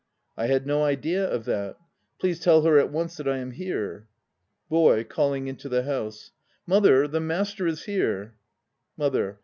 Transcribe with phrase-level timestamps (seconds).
[0.35, 1.77] I had no idea of that.
[2.19, 4.07] Please tell her at once that I am here.
[4.67, 6.31] BOY (calling into the house).
[6.65, 8.33] Mother, the Master is here.
[8.97, 9.39] MOTHER.